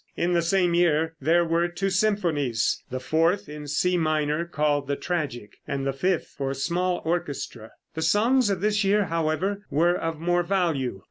In 0.17 0.33
the 0.33 0.41
same 0.41 0.73
year 0.73 1.13
there 1.21 1.45
were 1.45 1.67
two 1.67 1.91
symphonies, 1.91 2.81
the 2.89 2.99
fourth 2.99 3.47
in 3.47 3.67
C 3.67 3.97
minor, 3.97 4.45
called 4.45 4.87
"The 4.87 4.95
Tragic," 4.95 5.57
and 5.67 5.85
the 5.85 5.93
fifth 5.93 6.25
for 6.35 6.55
small 6.55 7.03
orchestra. 7.05 7.73
The 7.93 8.01
songs 8.01 8.49
of 8.49 8.61
this 8.61 8.83
year, 8.83 9.05
however, 9.05 9.63
were 9.69 9.95
of 9.95 10.17
more 10.19 10.41
value. 10.41 10.99